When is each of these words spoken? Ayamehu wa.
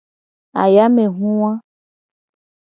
Ayamehu 0.61 1.27
wa. 1.41 1.51